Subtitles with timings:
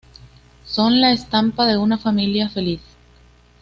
[0.65, 2.81] Son la estampa de una familia feliz.